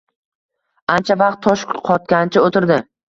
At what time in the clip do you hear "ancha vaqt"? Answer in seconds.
0.93-1.37